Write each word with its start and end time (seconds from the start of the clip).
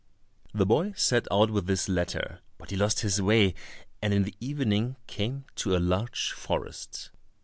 The 0.51 0.65
boy 0.65 0.93
set 0.95 1.27
out 1.31 1.51
with 1.51 1.67
this 1.67 1.87
letter; 1.87 2.39
but 2.57 2.71
he 2.71 2.75
lost 2.75 3.01
his 3.01 3.21
way, 3.21 3.53
and 4.01 4.15
in 4.15 4.23
the 4.23 4.33
evening 4.39 4.95
came 5.05 5.45
to 5.57 5.75
a 5.75 5.77
large 5.77 6.31
forest. 6.31 7.11